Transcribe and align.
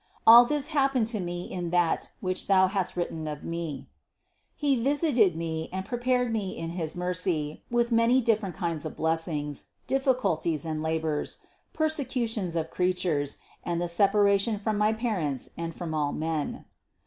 All 0.25 0.45
this 0.45 0.69
happened 0.69 1.05
to 1.13 1.19
me 1.19 1.43
in 1.43 1.69
that 1.69 2.09
which 2.21 2.47
thou 2.47 2.65
hast 2.65 2.97
written 2.97 3.27
of 3.27 3.43
me; 3.43 3.87
He 4.55 4.81
visited 4.83 5.35
me 5.35 5.69
and 5.71 5.85
pre 5.85 5.99
pared 5.99 6.33
me 6.33 6.57
in 6.57 6.71
his 6.71 6.95
mercy 6.95 7.61
with 7.69 7.91
many 7.91 8.19
different 8.19 8.55
kinds 8.55 8.83
of 8.83 8.95
bless 8.95 9.27
ings, 9.27 9.65
difficulties 9.85 10.65
and 10.65 10.81
labors, 10.81 11.37
persecutions 11.71 12.55
of 12.55 12.71
creatures, 12.71 13.37
and 13.63 13.79
the 13.79 13.87
separation 13.87 14.57
from 14.57 14.75
my 14.75 14.91
parents 14.91 15.49
and 15.55 15.75
from 15.75 15.93
all 15.93 16.13
men. 16.13 16.65